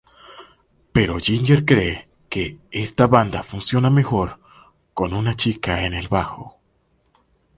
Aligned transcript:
Pero 0.95 1.19
Ginger 1.25 1.63
cree 1.63 2.07
que 2.27 2.57
"esta 2.71 3.05
banda 3.05 3.43
funciona 3.43 3.91
mejor 3.91 4.39
con 4.95 5.13
una 5.13 5.35
chica 5.35 5.85
en 5.85 5.93
el 5.93 6.07
bajo. 6.07 6.59